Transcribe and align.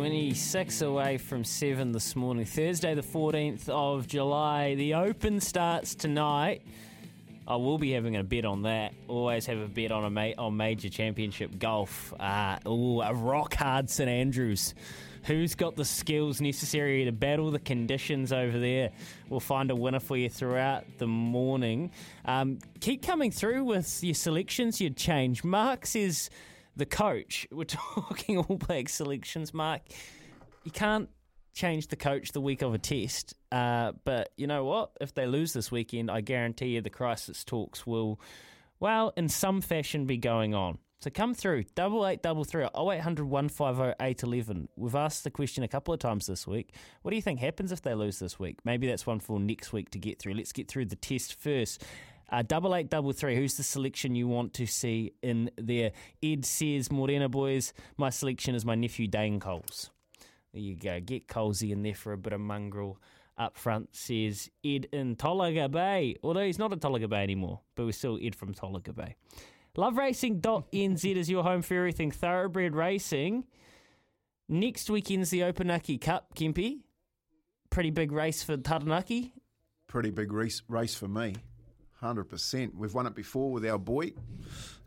26 0.00 0.80
away 0.80 1.18
from 1.18 1.44
7 1.44 1.92
this 1.92 2.16
morning. 2.16 2.46
Thursday, 2.46 2.94
the 2.94 3.02
14th 3.02 3.68
of 3.68 4.06
July. 4.06 4.74
The 4.74 4.94
Open 4.94 5.40
starts 5.40 5.94
tonight. 5.94 6.62
I 7.46 7.56
will 7.56 7.76
be 7.76 7.92
having 7.92 8.16
a 8.16 8.24
bet 8.24 8.46
on 8.46 8.62
that. 8.62 8.94
Always 9.08 9.44
have 9.44 9.58
a 9.58 9.68
bet 9.68 9.92
on 9.92 10.06
a 10.06 10.08
ma- 10.08 10.32
on 10.38 10.56
major 10.56 10.88
championship 10.88 11.58
golf. 11.58 12.14
Uh, 12.18 12.56
ooh, 12.66 13.02
a 13.02 13.12
rock 13.12 13.52
hard 13.52 13.90
St 13.90 14.08
Andrews. 14.08 14.74
Who's 15.24 15.54
got 15.54 15.76
the 15.76 15.84
skills 15.84 16.40
necessary 16.40 17.04
to 17.04 17.12
battle 17.12 17.50
the 17.50 17.58
conditions 17.58 18.32
over 18.32 18.58
there? 18.58 18.92
We'll 19.28 19.40
find 19.40 19.70
a 19.70 19.76
winner 19.76 20.00
for 20.00 20.16
you 20.16 20.30
throughout 20.30 20.86
the 20.96 21.08
morning. 21.08 21.90
Um, 22.24 22.58
keep 22.80 23.02
coming 23.02 23.32
through 23.32 23.64
with 23.64 24.02
your 24.02 24.14
selections 24.14 24.80
you'd 24.80 24.96
change. 24.96 25.44
Mark 25.44 25.84
says 25.84 26.30
the 26.76 26.86
coach. 26.86 27.46
We're 27.52 27.64
talking 27.64 28.38
All 28.38 28.56
Black 28.56 28.88
selections, 28.88 29.52
Mark. 29.54 29.82
You 30.64 30.70
can't 30.70 31.08
change 31.52 31.88
the 31.88 31.96
coach 31.96 32.32
the 32.32 32.40
week 32.40 32.62
of 32.62 32.74
a 32.74 32.78
test. 32.78 33.34
Uh, 33.50 33.92
but 34.04 34.30
you 34.36 34.46
know 34.46 34.64
what? 34.64 34.92
If 35.00 35.14
they 35.14 35.26
lose 35.26 35.52
this 35.52 35.70
weekend, 35.70 36.10
I 36.10 36.20
guarantee 36.20 36.68
you 36.68 36.80
the 36.80 36.90
crisis 36.90 37.44
talks 37.44 37.86
will, 37.86 38.20
well, 38.78 39.12
in 39.16 39.28
some 39.28 39.60
fashion, 39.60 40.06
be 40.06 40.16
going 40.16 40.54
on. 40.54 40.78
So 41.00 41.08
come 41.08 41.32
through, 41.32 41.64
double 41.74 42.06
eight 42.06 42.22
double 42.22 42.44
three, 42.44 42.66
oh 42.74 42.92
eight 42.92 43.00
hundred 43.00 43.24
one 43.24 43.48
five 43.48 43.80
oh 43.80 43.94
eight 44.02 44.22
eleven. 44.22 44.68
We've 44.76 44.94
asked 44.94 45.24
the 45.24 45.30
question 45.30 45.64
a 45.64 45.68
couple 45.68 45.94
of 45.94 46.00
times 46.00 46.26
this 46.26 46.46
week. 46.46 46.74
What 47.00 47.10
do 47.10 47.16
you 47.16 47.22
think 47.22 47.40
happens 47.40 47.72
if 47.72 47.80
they 47.80 47.94
lose 47.94 48.18
this 48.18 48.38
week? 48.38 48.58
Maybe 48.66 48.86
that's 48.86 49.06
one 49.06 49.18
for 49.18 49.40
next 49.40 49.72
week 49.72 49.88
to 49.92 49.98
get 49.98 50.18
through. 50.18 50.34
Let's 50.34 50.52
get 50.52 50.68
through 50.68 50.86
the 50.86 50.96
test 50.96 51.40
first. 51.40 51.82
Uh, 52.30 52.42
double 52.42 52.74
eight, 52.74 52.88
double 52.88 53.12
three. 53.12 53.36
Who's 53.36 53.56
the 53.56 53.62
selection 53.62 54.14
you 54.14 54.28
want 54.28 54.54
to 54.54 54.66
see 54.66 55.12
in 55.22 55.50
there? 55.56 55.92
Ed 56.22 56.44
says, 56.44 56.90
Morena 56.90 57.28
boys, 57.28 57.72
my 57.96 58.10
selection 58.10 58.54
is 58.54 58.64
my 58.64 58.74
nephew 58.74 59.08
Dane 59.08 59.40
Coles. 59.40 59.90
There 60.52 60.62
you 60.62 60.76
go. 60.76 61.00
Get 61.00 61.28
Colesy 61.28 61.70
in 61.70 61.82
there 61.82 61.94
for 61.94 62.12
a 62.12 62.18
bit 62.18 62.32
of 62.32 62.40
mongrel 62.40 62.98
up 63.36 63.56
front, 63.56 63.94
says 63.96 64.50
Ed 64.64 64.86
in 64.92 65.16
Tolaga 65.16 65.70
Bay. 65.70 66.16
Although 66.22 66.44
he's 66.44 66.58
not 66.58 66.72
in 66.72 66.78
Tolaga 66.78 67.08
Bay 67.08 67.22
anymore, 67.22 67.60
but 67.74 67.86
we're 67.86 67.92
still 67.92 68.18
Ed 68.22 68.36
from 68.36 68.54
Tolaga 68.54 68.94
Bay. 68.94 69.16
LoveRacing.nz 69.76 71.16
is 71.16 71.30
your 71.30 71.42
home 71.42 71.62
for 71.62 71.74
everything 71.74 72.10
thoroughbred 72.10 72.74
racing. 72.74 73.44
Next 74.48 74.90
weekend's 74.90 75.30
the 75.30 75.40
Opunake 75.40 76.00
Cup, 76.00 76.34
Kempy. 76.34 76.80
Pretty 77.70 77.90
big 77.90 78.10
race 78.10 78.42
for 78.42 78.56
Taranaki. 78.56 79.32
Pretty 79.86 80.10
big 80.10 80.32
race, 80.32 80.62
race 80.68 80.94
for 80.94 81.06
me. 81.06 81.36
100%. 82.02 82.74
We've 82.74 82.94
won 82.94 83.06
it 83.06 83.14
before 83.14 83.50
with 83.50 83.66
our 83.66 83.78
boy, 83.78 84.12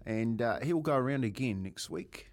and 0.06 0.42
uh, 0.42 0.60
he'll 0.62 0.80
go 0.80 0.96
around 0.96 1.24
again 1.24 1.64
next 1.64 1.90
week. 1.90 2.32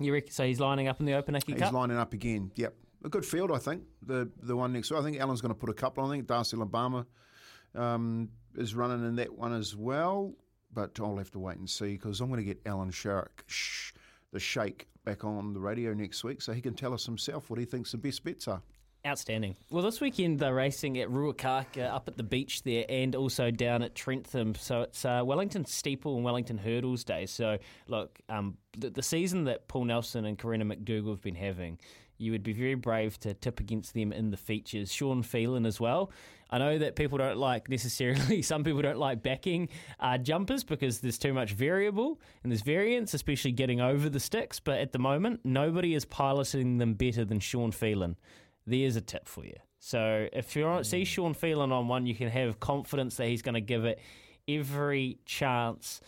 You 0.00 0.12
reckon, 0.12 0.30
so 0.30 0.44
he's 0.44 0.60
lining 0.60 0.88
up 0.88 1.00
in 1.00 1.06
the 1.06 1.12
Opunake 1.12 1.44
He's 1.46 1.56
Cup? 1.56 1.68
He's 1.68 1.72
lining 1.72 1.96
up 1.96 2.12
again. 2.12 2.52
Yep. 2.54 2.74
A 3.04 3.08
good 3.08 3.24
field, 3.24 3.50
I 3.52 3.58
think. 3.58 3.84
The 4.02 4.30
the 4.42 4.56
one 4.56 4.72
next 4.72 4.90
week. 4.90 5.00
I 5.00 5.02
think 5.02 5.18
Alan's 5.18 5.40
going 5.40 5.54
to 5.54 5.58
put 5.58 5.70
a 5.70 5.74
couple 5.74 6.04
on. 6.04 6.10
I 6.10 6.14
think 6.14 6.26
Darcy 6.26 6.56
Obama 6.56 7.06
um, 7.74 8.28
is 8.56 8.74
running 8.74 9.06
in 9.06 9.16
that 9.16 9.32
one 9.32 9.54
as 9.54 9.74
well. 9.74 10.34
But 10.72 10.98
I'll 11.00 11.16
have 11.16 11.30
to 11.30 11.38
wait 11.38 11.56
and 11.56 11.70
see 11.70 11.92
because 11.92 12.20
I'm 12.20 12.28
going 12.28 12.40
to 12.40 12.44
get 12.44 12.60
Alan 12.66 12.90
Sharrock, 12.90 13.28
shh, 13.46 13.92
the 14.32 14.40
Shake, 14.40 14.88
back 15.06 15.24
on 15.24 15.54
the 15.54 15.60
radio 15.60 15.94
next 15.94 16.24
week 16.24 16.42
so 16.42 16.52
he 16.52 16.60
can 16.60 16.74
tell 16.74 16.92
us 16.92 17.06
himself 17.06 17.48
what 17.48 17.58
he 17.58 17.64
thinks 17.64 17.92
the 17.92 17.98
best 17.98 18.22
bets 18.24 18.48
are. 18.48 18.60
Outstanding. 19.06 19.54
Well, 19.70 19.84
this 19.84 20.00
weekend 20.00 20.40
they're 20.40 20.54
racing 20.54 20.98
at 20.98 21.08
Ruakaka 21.08 21.92
up 21.92 22.08
at 22.08 22.16
the 22.16 22.24
beach 22.24 22.64
there 22.64 22.84
and 22.88 23.14
also 23.14 23.52
down 23.52 23.82
at 23.82 23.94
Trentham. 23.94 24.56
So 24.56 24.82
it's 24.82 25.04
uh, 25.04 25.22
Wellington 25.24 25.64
Steeple 25.64 26.16
and 26.16 26.24
Wellington 26.24 26.58
Hurdles 26.58 27.04
Day. 27.04 27.26
So, 27.26 27.58
look, 27.86 28.18
um, 28.28 28.56
the, 28.76 28.90
the 28.90 29.02
season 29.02 29.44
that 29.44 29.68
Paul 29.68 29.84
Nelson 29.84 30.24
and 30.24 30.36
Corina 30.36 30.64
McDougal 30.64 31.10
have 31.10 31.22
been 31.22 31.36
having, 31.36 31.78
you 32.18 32.32
would 32.32 32.42
be 32.42 32.52
very 32.52 32.74
brave 32.74 33.20
to 33.20 33.32
tip 33.34 33.60
against 33.60 33.94
them 33.94 34.12
in 34.12 34.30
the 34.30 34.36
features. 34.36 34.92
Shaun 34.92 35.22
Phelan 35.22 35.66
as 35.66 35.78
well. 35.78 36.10
I 36.50 36.58
know 36.58 36.78
that 36.78 36.96
people 36.96 37.18
don't 37.18 37.38
like 37.38 37.68
necessarily, 37.68 38.42
some 38.42 38.64
people 38.64 38.82
don't 38.82 38.98
like 38.98 39.22
backing 39.22 39.68
uh, 40.00 40.18
jumpers 40.18 40.64
because 40.64 41.00
there's 41.00 41.18
too 41.18 41.32
much 41.32 41.52
variable 41.52 42.20
and 42.42 42.50
there's 42.50 42.62
variance, 42.62 43.14
especially 43.14 43.52
getting 43.52 43.80
over 43.80 44.08
the 44.08 44.20
sticks. 44.20 44.58
But 44.58 44.78
at 44.78 44.90
the 44.90 44.98
moment, 44.98 45.40
nobody 45.44 45.94
is 45.94 46.04
piloting 46.04 46.78
them 46.78 46.94
better 46.94 47.24
than 47.24 47.38
Shaun 47.38 47.70
Phelan 47.70 48.16
there's 48.66 48.96
a 48.96 49.00
tip 49.00 49.28
for 49.28 49.44
you. 49.44 49.56
So 49.78 50.28
if 50.32 50.56
you 50.56 50.82
see 50.82 51.04
Shaun 51.04 51.34
Phelan 51.34 51.70
on 51.72 51.86
one, 51.88 52.06
you 52.06 52.14
can 52.14 52.28
have 52.28 52.58
confidence 52.58 53.16
that 53.16 53.28
he's 53.28 53.42
going 53.42 53.54
to 53.54 53.60
give 53.60 53.84
it 53.84 54.00
every 54.48 55.18
chance. 55.24 56.00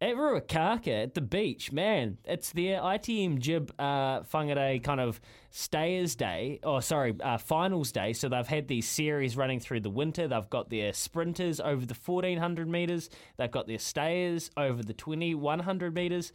At 0.00 0.14
Ruakaka, 0.14 1.04
at 1.04 1.14
the 1.14 1.20
beach, 1.20 1.72
man, 1.72 2.18
it's 2.24 2.52
their 2.52 2.80
ITM 2.80 3.40
Jib 3.40 3.72
uh, 3.80 4.20
Whangarei 4.20 4.80
kind 4.84 5.00
of 5.00 5.20
stayers 5.50 6.14
day, 6.14 6.60
or 6.62 6.80
sorry, 6.82 7.16
uh, 7.20 7.36
finals 7.36 7.90
day. 7.90 8.12
So 8.12 8.28
they've 8.28 8.46
had 8.46 8.68
these 8.68 8.88
series 8.88 9.36
running 9.36 9.58
through 9.58 9.80
the 9.80 9.90
winter. 9.90 10.28
They've 10.28 10.50
got 10.50 10.70
their 10.70 10.92
sprinters 10.92 11.58
over 11.58 11.84
the 11.84 11.96
1400 11.96 12.68
metres, 12.68 13.10
they've 13.38 13.50
got 13.50 13.66
their 13.66 13.80
stayers 13.80 14.50
over 14.56 14.84
the 14.84 14.92
2100 14.94 15.94
metres. 15.94 16.32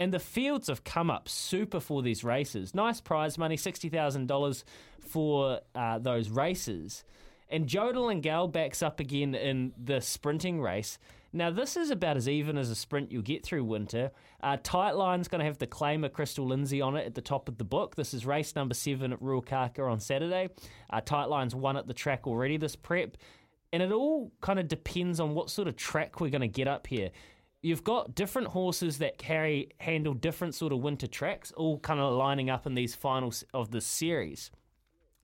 And 0.00 0.14
the 0.14 0.18
fields 0.18 0.68
have 0.68 0.82
come 0.82 1.10
up 1.10 1.28
super 1.28 1.78
for 1.78 2.00
these 2.00 2.24
races. 2.24 2.74
Nice 2.74 3.02
prize 3.02 3.36
money, 3.36 3.56
$60,000 3.56 4.64
for 4.98 5.60
uh, 5.74 5.98
those 5.98 6.30
races. 6.30 7.04
And 7.50 7.66
Jodel 7.66 8.10
and 8.10 8.22
Gal 8.22 8.48
backs 8.48 8.82
up 8.82 8.98
again 8.98 9.34
in 9.34 9.72
the 9.76 10.00
sprinting 10.00 10.62
race. 10.62 10.98
Now, 11.34 11.50
this 11.50 11.76
is 11.76 11.90
about 11.90 12.16
as 12.16 12.28
even 12.28 12.56
as 12.56 12.70
a 12.70 12.74
sprint 12.74 13.12
you'll 13.12 13.22
get 13.22 13.44
through 13.44 13.64
winter. 13.64 14.10
Uh, 14.42 14.56
Tightline's 14.56 15.28
going 15.28 15.40
to 15.40 15.44
have 15.44 15.58
the 15.58 15.66
claimer 15.66 16.10
Crystal 16.10 16.46
Lindsay 16.46 16.80
on 16.80 16.96
it 16.96 17.06
at 17.06 17.14
the 17.14 17.20
top 17.20 17.48
of 17.48 17.58
the 17.58 17.64
book. 17.64 17.94
This 17.94 18.14
is 18.14 18.24
race 18.24 18.56
number 18.56 18.74
seven 18.74 19.12
at 19.12 19.20
Ruakaka 19.20 19.88
on 19.88 20.00
Saturday. 20.00 20.48
Uh, 20.88 21.00
Tightline's 21.02 21.54
won 21.54 21.76
at 21.76 21.86
the 21.86 21.94
track 21.94 22.26
already 22.26 22.56
this 22.56 22.74
prep. 22.74 23.16
And 23.72 23.82
it 23.82 23.92
all 23.92 24.32
kind 24.40 24.58
of 24.58 24.66
depends 24.66 25.20
on 25.20 25.34
what 25.34 25.50
sort 25.50 25.68
of 25.68 25.76
track 25.76 26.20
we're 26.20 26.30
going 26.30 26.40
to 26.40 26.48
get 26.48 26.66
up 26.66 26.86
here 26.86 27.10
you've 27.62 27.84
got 27.84 28.14
different 28.14 28.48
horses 28.48 28.98
that 28.98 29.18
carry 29.18 29.70
handle 29.78 30.14
different 30.14 30.54
sort 30.54 30.72
of 30.72 30.80
winter 30.80 31.06
tracks, 31.06 31.52
all 31.52 31.78
kind 31.78 32.00
of 32.00 32.14
lining 32.14 32.50
up 32.50 32.66
in 32.66 32.74
these 32.74 32.94
finals 32.94 33.44
of 33.52 33.70
this 33.70 33.86
series. 33.86 34.50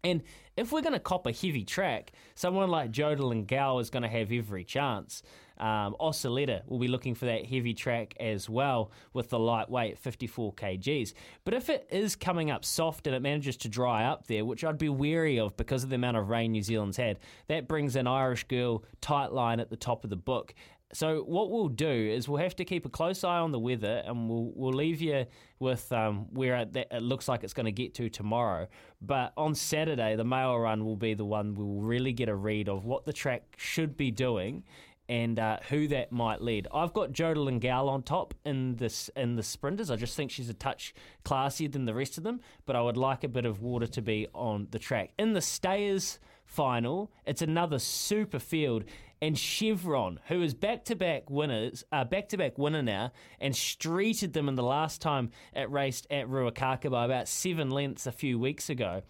And 0.05 0.23
if 0.56 0.71
we're 0.71 0.83
going 0.83 0.93
to 0.93 1.00
cop 1.00 1.27
a 1.27 1.33
heavy 1.33 1.65
track, 1.65 2.12
someone 2.35 2.71
like 2.71 2.93
Jodel 2.93 3.33
and 3.33 3.47
Gal 3.47 3.81
is 3.81 3.91
going 3.91 4.05
to 4.05 4.09
have 4.09 4.31
every 4.31 4.65
chance. 4.65 5.23
Um, 5.59 5.97
will 5.99 6.79
be 6.79 6.88
looking 6.88 7.15
for 7.15 7.25
that 7.25 7.47
heavy 7.47 7.73
track 7.73 8.15
as 8.21 8.49
well 8.49 8.93
with 9.15 9.31
the 9.31 9.39
lightweight 9.39 9.99
54 9.99 10.53
kgs. 10.53 11.15
But 11.44 11.55
if 11.55 11.71
it 11.71 11.89
is 11.91 12.15
coming 12.15 12.50
up 12.50 12.65
soft 12.65 13.06
and 13.06 13.17
it 13.17 13.23
manages 13.23 13.56
to 13.59 13.69
dry 13.69 14.05
up 14.05 14.27
there, 14.27 14.44
which 14.44 14.65
I'd 14.65 14.79
be 14.79 14.91
wary 14.91 15.41
of 15.41 15.56
because 15.56 15.82
of 15.82 15.89
the 15.89 15.97
amount 15.97 16.19
of 16.19 16.29
rain 16.29 16.53
New 16.53 16.62
Zealand's 16.62 16.99
had, 16.99 17.19
that 17.49 17.69
brings 17.69 17.97
an 17.97 18.06
Irish 18.06 18.44
girl 18.44 18.85
tight 19.00 19.32
line 19.32 19.59
at 19.59 19.71
the 19.71 19.77
top 19.77 20.05
of 20.05 20.11
the 20.11 20.17
book. 20.17 20.55
So 20.93 21.23
what 21.23 21.50
we'll 21.50 21.69
do 21.69 21.88
is 21.88 22.29
we'll 22.29 22.43
have 22.43 22.56
to 22.56 22.65
keep 22.65 22.87
a 22.87 22.88
close 22.88 23.25
eye 23.25 23.38
on 23.38 23.50
the 23.50 23.59
weather, 23.59 24.03
and 24.06 24.29
we'll 24.29 24.53
we'll 24.55 24.73
leave 24.73 25.00
you 25.00 25.27
with 25.59 25.91
um, 25.93 26.27
where 26.33 26.56
it, 26.56 26.77
it 26.77 27.03
looks 27.03 27.27
like 27.29 27.43
it's 27.43 27.55
going 27.55 27.67
to 27.67 27.73
get 27.73 27.94
to 27.94 28.09
tomorrow. 28.09 28.69
But 29.03 29.33
on 29.37 29.55
Saturday, 29.55 30.17
the 30.17 30.25
mail 30.25 30.56
run 30.59 30.85
will 30.85 30.97
be 30.97 31.15
the 31.15 31.25
one 31.25 31.55
we 31.55 31.65
will 31.65 31.83
really 31.83 32.12
get 32.12 32.29
a 32.29 32.35
read 32.35 32.69
of 32.69 32.85
what 32.85 33.05
the 33.05 33.12
track 33.12 33.43
should 33.56 33.97
be 33.97 34.11
doing. 34.11 34.65
and 35.09 35.38
uh, 35.38 35.59
who 35.69 35.87
that 35.88 36.11
might 36.11 36.41
lead. 36.43 36.67
I've 36.75 36.93
got 36.93 37.12
Jodie 37.12 37.61
Gal 37.61 37.89
on 37.89 38.03
top 38.03 38.35
in 38.44 38.77
this 38.77 39.09
in 39.17 39.37
the 39.37 39.43
sprinters. 39.43 39.91
I 39.91 39.97
just 39.97 40.17
think 40.17 40.31
she's 40.31 40.49
a 40.49 40.55
touch 40.55 40.94
classier 41.25 41.71
than 41.71 41.85
the 41.85 41.94
rest 41.94 42.19
of 42.19 42.25
them, 42.25 42.41
but 42.65 42.77
I 42.77 42.82
would 42.82 42.97
like 42.97 43.25
a 43.25 43.29
bit 43.29 43.44
of 43.47 43.62
water 43.62 43.87
to 43.87 44.03
be 44.03 44.27
on 44.35 44.69
the 44.71 44.79
track. 44.79 45.11
In 45.19 45.32
the 45.32 45.41
stayers 45.41 46.19
final, 46.46 47.12
it's 47.26 47.43
another 47.43 47.78
super 47.78 48.38
field. 48.38 48.84
And 49.20 49.38
Chevron, 49.38 50.20
who 50.28 50.43
is 50.43 50.54
back-to-back 50.54 51.31
winners, 51.31 51.84
uh, 51.90 52.04
back-to-back 52.04 52.58
winner 52.58 52.82
now, 52.82 53.12
and 53.40 53.54
streeted 53.54 54.32
them 54.32 54.48
in 54.48 54.54
the 54.56 54.62
last 54.62 55.00
time 55.00 55.31
it 55.54 55.70
raced 55.70 56.06
at 56.10 56.28
Ruakaka 56.28 56.90
by 56.90 57.04
about 57.04 57.28
seven 57.28 57.70
lengths 57.70 58.06
a 58.06 58.12
few 58.12 58.38
weeks 58.38 58.69
ago. 58.69 59.02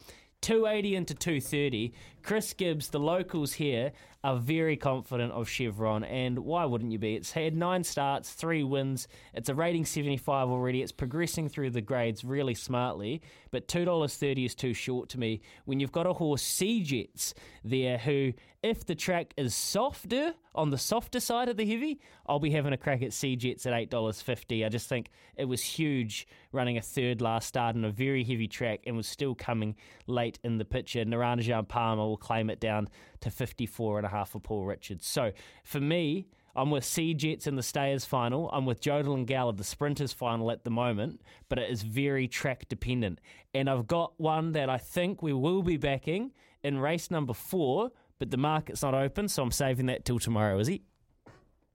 280 0.43 0.95
into 0.95 1.15
230. 1.15 1.93
Chris 2.23 2.53
Gibbs, 2.53 2.91
the 2.91 3.01
locals 3.01 3.55
here, 3.55 3.93
are 4.25 4.37
very 4.37 4.77
confident 4.77 5.33
of 5.33 5.49
Chevron, 5.49 6.05
and 6.05 6.41
why 6.41 6.65
wouldn't 6.65 6.93
you 6.93 6.99
be? 6.99 7.15
It's 7.15 7.33
had 7.33 7.55
nine 7.55 7.85
starts, 7.85 8.33
three 8.33 8.65
wins. 8.65 9.09
It's 9.35 9.49
a 9.49 9.55
rating 9.55 9.85
75 9.85 10.49
already. 10.49 10.83
It's 10.83 10.93
progressing 10.93 11.49
through 11.49 11.71
the 11.71 11.81
grades 11.81 12.25
really 12.25 12.55
smartly, 12.55 13.23
but 13.51 13.69
$2.30 13.69 14.45
is 14.45 14.55
too 14.55 14.75
short 14.75 15.09
to 15.11 15.21
me 15.21 15.41
when 15.65 15.81
you've 15.81 15.93
got 15.93 16.07
a 16.07 16.13
horse, 16.13 16.43
Sea 16.43 16.83
Jets, 16.83 17.35
there 17.65 17.99
who, 17.99 18.33
if 18.63 18.85
the 18.85 18.95
track 18.95 19.33
is 19.37 19.55
softer, 19.55 20.35
on 20.57 20.71
the 20.71 20.79
softer 20.79 21.21
side 21.21 21.49
of 21.49 21.57
the 21.57 21.67
heavy, 21.67 22.01
I'll 22.27 22.41
be 22.41 22.51
having 22.51 22.73
a 22.73 22.79
crack 22.79 23.03
at 23.03 23.13
Sea 23.13 23.37
Jets 23.37 23.67
at 23.67 23.73
$8.50. 23.75 24.65
I 24.65 24.69
just 24.69 24.89
think 24.89 25.11
it 25.37 25.45
was 25.45 25.63
huge 25.63 26.27
running 26.51 26.79
a 26.79 26.83
third 26.83 27.21
last 27.21 27.47
start 27.47 27.77
on 27.77 27.85
a 27.85 27.91
very 27.91 28.25
heavy 28.25 28.49
track 28.49 28.81
and 28.87 28.97
was 28.97 29.07
still 29.07 29.35
coming 29.35 29.77
late 30.07 30.39
in 30.43 30.57
the 30.57 30.65
picture. 30.65 31.05
Naranjan 31.05 31.69
Palmer 31.69 32.03
will 32.03 32.17
claim 32.17 32.49
it 32.49 32.59
down 32.59 32.89
to 33.21 33.31
54 33.31 34.01
and 34.07 34.15
a 34.15 34.17
half 34.17 34.31
for 34.31 34.41
Paul 34.41 34.65
Richards. 34.65 35.07
So 35.07 35.33
for 35.65 35.81
me, 35.81 36.29
I'm 36.55 36.71
with 36.71 36.85
Sea 36.85 37.13
Jets 37.13 37.47
in 37.47 37.57
the 37.57 37.63
Stayers 37.63 38.07
final. 38.07 38.49
I'm 38.51 38.65
with 38.65 38.81
Jodie 38.81 39.27
Gal 39.27 39.51
at 39.51 39.59
the 39.59 39.65
Sprinters 39.65 40.15
final 40.15 40.51
at 40.51 40.65
the 40.65 40.71
moment, 40.71 41.21
but 41.51 41.59
it 41.59 41.71
is 41.71 41.83
very 41.83 42.27
track 42.29 42.67
dependent. 42.69 43.21
And 43.53 43.69
I've 43.69 43.87
got 43.87 44.19
one 44.19 44.53
that 44.53 44.71
I 44.71 44.79
think 44.79 45.23
we 45.23 45.35
will 45.35 45.63
be 45.63 45.77
backing 45.77 46.33
in 46.63 46.79
race 46.79 47.11
number 47.11 47.35
four, 47.35 47.91
but 48.19 48.31
the 48.31 48.39
market's 48.39 48.83
not 48.83 48.95
open, 48.95 49.29
so 49.29 49.43
I'm 49.43 49.51
saving 49.51 49.85
that 49.87 50.07
till 50.07 50.19
tomorrow, 50.19 50.59
is 50.59 50.69
he? 50.69 50.83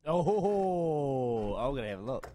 Oh, 0.05 1.55
I'm 1.55 1.71
going 1.73 1.83
to 1.83 1.89
have 1.89 1.99
a 1.99 2.03
look. 2.03 2.29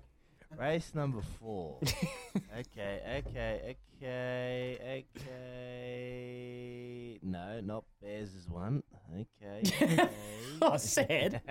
Race 0.57 0.95
number 0.95 1.21
four. 1.41 1.81
okay, 2.59 3.23
okay, 3.27 3.77
okay, 4.01 5.05
okay. 5.19 7.19
No, 7.23 7.61
not 7.61 7.85
Bears' 8.01 8.35
is 8.35 8.49
one. 8.49 8.83
Okay. 9.15 9.63
okay. 9.83 10.09
oh, 10.63 10.77
sad. 10.77 11.41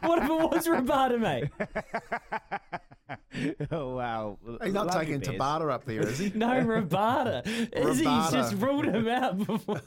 what 0.00 0.18
if 0.18 0.24
it 0.24 0.50
was 0.50 0.66
Rabada, 0.66 1.20
mate? 1.20 1.50
oh, 3.70 3.94
wow. 3.94 4.38
He's 4.62 4.72
not 4.72 4.86
Love 4.86 5.00
taking 5.00 5.14
you, 5.14 5.20
Tabata 5.20 5.70
up 5.70 5.84
there, 5.84 6.00
is 6.02 6.18
he? 6.18 6.32
No, 6.34 6.48
Rabada. 6.48 7.46
Is 7.72 7.98
he? 7.98 8.08
He's 8.08 8.30
just 8.30 8.54
ruled 8.54 8.86
him 8.86 9.08
out 9.08 9.38
before. 9.38 9.80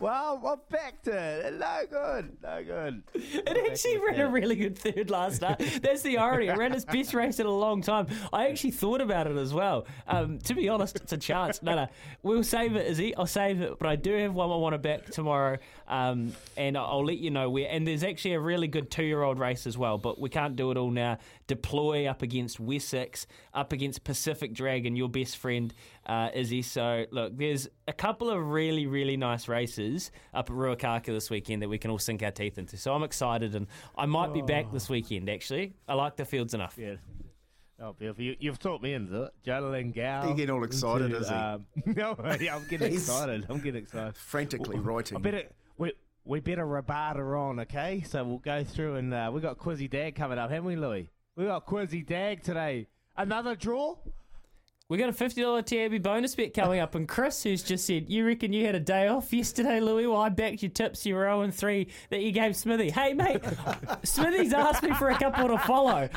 Well, 0.00 0.42
I 0.46 0.54
backed 0.72 1.08
it. 1.08 1.58
No 1.58 1.82
good. 1.90 2.36
No 2.42 2.64
good. 2.64 3.02
It 3.14 3.70
actually 3.70 3.98
ran 3.98 4.18
a 4.18 4.30
really 4.30 4.56
good 4.56 4.78
third 4.78 5.10
last 5.10 5.42
night. 5.42 5.58
That's 5.82 6.00
the 6.00 6.16
irony. 6.16 6.46
It 6.46 6.56
ran 6.56 6.72
its 6.72 6.86
best 6.86 7.12
race 7.12 7.38
in 7.38 7.44
a 7.44 7.54
long 7.54 7.82
time. 7.82 8.06
I 8.32 8.48
actually 8.48 8.70
thought 8.70 9.02
about 9.02 9.26
it 9.26 9.36
as 9.36 9.52
well. 9.52 9.86
Um, 10.08 10.38
to 10.40 10.54
be 10.54 10.70
honest, 10.70 10.96
it's 10.96 11.12
a 11.12 11.18
chance. 11.18 11.62
No, 11.62 11.74
no, 11.74 11.88
we'll 12.22 12.42
save 12.42 12.76
it, 12.76 12.86
Izzy. 12.86 13.14
I'll 13.14 13.26
save 13.26 13.60
it. 13.60 13.78
But 13.78 13.90
I 13.90 13.96
do 13.96 14.14
have 14.14 14.32
one 14.32 14.50
I 14.50 14.56
want 14.56 14.72
to 14.72 14.78
back 14.78 15.04
tomorrow, 15.10 15.58
um, 15.86 16.32
and 16.56 16.78
I'll 16.78 17.04
let 17.04 17.18
you 17.18 17.30
know 17.30 17.50
where. 17.50 17.68
And 17.70 17.86
there's 17.86 18.02
actually 18.02 18.34
a 18.34 18.40
really 18.40 18.68
good 18.68 18.90
two-year-old 18.90 19.38
race 19.38 19.66
as 19.66 19.76
well, 19.76 19.98
but 19.98 20.18
we 20.18 20.30
can't 20.30 20.56
do 20.56 20.70
it 20.70 20.78
all 20.78 20.90
now. 20.90 21.18
Deploy 21.46 22.06
up 22.06 22.22
against 22.22 22.58
Wessex, 22.58 23.26
up 23.52 23.74
against 23.74 24.02
Pacific 24.04 24.54
Dragon, 24.54 24.96
your 24.96 25.10
best 25.10 25.36
friend, 25.36 25.74
uh, 26.06 26.30
Izzy. 26.32 26.62
So 26.62 27.04
look, 27.10 27.36
there's 27.36 27.68
a 27.86 27.92
couple 27.92 28.30
of 28.30 28.42
really, 28.50 28.86
really 28.86 29.18
nice 29.18 29.46
races 29.46 29.89
up 30.34 30.50
at 30.50 30.56
Ruakaka 30.56 31.06
this 31.06 31.30
weekend 31.30 31.62
that 31.62 31.68
we 31.68 31.78
can 31.78 31.90
all 31.90 31.98
sink 31.98 32.22
our 32.22 32.30
teeth 32.30 32.58
into. 32.58 32.76
So 32.76 32.94
I'm 32.94 33.02
excited, 33.02 33.54
and 33.54 33.66
I 33.96 34.06
might 34.06 34.32
be 34.32 34.42
back 34.42 34.70
this 34.72 34.88
weekend. 34.88 35.28
Actually, 35.28 35.74
I 35.88 35.94
like 35.94 36.16
the 36.16 36.24
fields 36.24 36.54
enough. 36.54 36.76
Yeah. 36.78 36.96
Oh, 37.82 37.94
beautiful. 37.94 38.22
You, 38.22 38.36
you've 38.38 38.58
taught 38.58 38.82
me 38.82 38.92
into 38.92 39.24
it. 39.24 39.30
Jodie 39.44 39.92
Gal. 39.94 40.28
You 40.28 40.34
get 40.34 40.50
all 40.50 40.62
excited, 40.64 41.06
into, 41.06 41.18
is 41.18 41.28
he? 41.28 41.34
Um, 41.34 41.66
no, 41.86 42.14
yeah, 42.38 42.56
I'm 42.56 42.66
getting 42.68 42.92
excited. 42.92 43.46
I'm 43.48 43.60
getting 43.60 43.82
excited. 43.82 44.16
Frantically 44.16 44.76
I 44.76 44.80
writing. 44.80 45.20
better 45.22 45.44
we 45.78 45.92
we 46.24 46.40
better 46.40 46.66
rabata 46.66 47.38
on, 47.38 47.60
okay? 47.60 48.02
So 48.02 48.22
we'll 48.22 48.38
go 48.38 48.64
through 48.64 48.96
and 48.96 49.14
uh, 49.14 49.30
we 49.32 49.40
got 49.40 49.58
Quizzy 49.58 49.88
Dag 49.88 50.14
coming 50.14 50.38
up, 50.38 50.50
haven't 50.50 50.66
we, 50.66 50.76
Louis? 50.76 51.08
We 51.36 51.46
got 51.46 51.66
Quizzy 51.66 52.06
Dag 52.06 52.42
today. 52.42 52.86
Another 53.16 53.56
draw. 53.56 53.96
We 54.90 54.98
got 54.98 55.08
a 55.08 55.12
fifty 55.12 55.40
dollar 55.40 55.62
TAB 55.62 56.02
bonus 56.02 56.34
bet 56.34 56.52
coming 56.52 56.80
up, 56.80 56.96
and 56.96 57.06
Chris, 57.06 57.44
who's 57.44 57.62
just 57.62 57.86
said, 57.86 58.10
"You 58.10 58.26
reckon 58.26 58.52
you 58.52 58.66
had 58.66 58.74
a 58.74 58.80
day 58.80 59.06
off 59.06 59.32
yesterday, 59.32 59.78
Louis? 59.78 60.08
Well, 60.08 60.20
I 60.20 60.30
backed 60.30 60.64
your 60.64 60.70
tips. 60.72 61.06
You 61.06 61.14
were 61.14 61.20
zero 61.20 61.42
and 61.42 61.54
three 61.54 61.86
that 62.08 62.22
you 62.22 62.32
gave 62.32 62.56
Smithy. 62.56 62.90
Hey, 62.90 63.14
mate, 63.14 63.40
Smithy's 64.02 64.52
asked 64.52 64.82
me 64.82 64.92
for 64.94 65.10
a 65.10 65.16
couple 65.16 65.46
to 65.46 65.58
follow. 65.58 66.08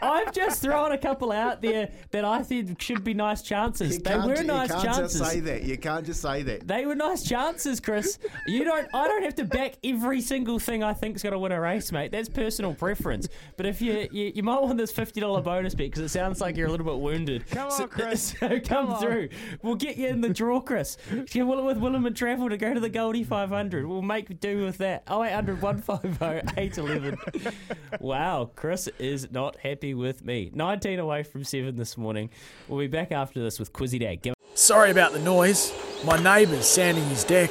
I've 0.00 0.32
just 0.32 0.62
thrown 0.62 0.92
a 0.92 0.98
couple 0.98 1.30
out 1.30 1.60
there 1.60 1.90
that 2.12 2.24
I 2.24 2.42
think 2.42 2.80
should 2.80 3.04
be 3.04 3.12
nice 3.12 3.42
chances. 3.42 3.96
You 3.96 4.00
they 4.00 4.10
can't, 4.12 4.26
were 4.26 4.36
you 4.36 4.44
nice 4.44 4.70
can't 4.70 4.82
chances. 4.82 5.18
just 5.20 5.32
say 5.32 5.40
that. 5.40 5.64
You 5.64 5.76
can't 5.76 6.06
just 6.06 6.22
say 6.22 6.42
that. 6.42 6.66
They 6.66 6.86
were 6.86 6.94
nice 6.94 7.22
chances, 7.22 7.80
Chris. 7.80 8.18
You 8.46 8.64
don't. 8.64 8.88
I 8.94 9.08
don't 9.08 9.24
have 9.24 9.34
to 9.34 9.44
back 9.44 9.74
every 9.84 10.22
single 10.22 10.58
thing 10.58 10.82
I 10.82 10.94
think's 10.94 11.22
going 11.22 11.34
to 11.34 11.38
win 11.38 11.52
a 11.52 11.60
race, 11.60 11.92
mate. 11.92 12.12
That's 12.12 12.30
personal 12.30 12.72
preference. 12.72 13.28
But 13.58 13.66
if 13.66 13.82
you 13.82 14.08
you, 14.10 14.32
you 14.36 14.42
might 14.42 14.62
want 14.62 14.78
this 14.78 14.90
fifty 14.90 15.20
dollar 15.20 15.42
bonus 15.42 15.74
bet 15.74 15.90
because 15.90 16.00
it 16.00 16.08
sounds 16.08 16.40
like 16.40 16.56
you're 16.56 16.68
a 16.68 16.70
little 16.70 16.86
bit 16.86 16.98
wounded. 16.98 17.46
Come 17.50 17.66
on, 17.66 17.70
so, 17.72 17.89
Chris. 17.90 18.34
So 18.40 18.48
come, 18.60 18.88
Come 18.88 18.98
through. 18.98 19.28
We'll 19.62 19.74
get 19.74 19.96
you 19.96 20.08
in 20.08 20.20
the 20.20 20.28
draw, 20.30 20.60
Chris. 20.60 20.96
Get 21.26 21.46
Will 21.46 21.64
with 21.64 21.76
Willem 21.78 22.06
and 22.06 22.16
Travel 22.16 22.48
to 22.48 22.56
go 22.56 22.72
to 22.72 22.80
the 22.80 22.88
Goldie 22.88 23.24
500. 23.24 23.86
We'll 23.86 24.02
make 24.02 24.40
do 24.40 24.64
with 24.64 24.78
that. 24.78 25.02
0800 25.10 25.60
150 25.60 26.60
811. 26.60 27.18
Wow, 28.00 28.50
Chris 28.54 28.88
is 28.98 29.30
not 29.30 29.56
happy 29.56 29.94
with 29.94 30.24
me. 30.24 30.50
19 30.54 30.98
away 31.00 31.22
from 31.22 31.44
7 31.44 31.76
this 31.76 31.98
morning. 31.98 32.30
We'll 32.68 32.78
be 32.78 32.86
back 32.86 33.12
after 33.12 33.42
this 33.42 33.58
with 33.58 33.72
Quizzy 33.72 33.98
Dag. 34.00 34.22
Give 34.22 34.34
Sorry 34.54 34.90
about 34.90 35.12
the 35.12 35.18
noise. 35.18 35.72
My 36.04 36.16
neighbour's 36.22 36.66
sanding 36.66 37.04
his 37.04 37.24
deck. 37.24 37.50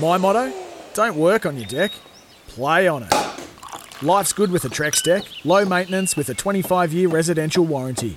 My 0.00 0.16
motto 0.16 0.52
don't 0.94 1.16
work 1.16 1.44
on 1.46 1.56
your 1.56 1.66
deck, 1.66 1.92
play 2.46 2.88
on 2.88 3.02
it. 3.02 3.14
Life's 4.02 4.32
good 4.32 4.50
with 4.50 4.64
a 4.64 4.68
Trex 4.68 5.02
deck, 5.02 5.24
low 5.44 5.64
maintenance 5.64 6.16
with 6.16 6.28
a 6.28 6.34
25 6.34 6.92
year 6.92 7.08
residential 7.08 7.64
warranty. 7.64 8.16